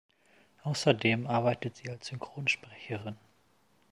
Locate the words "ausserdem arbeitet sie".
0.63-1.91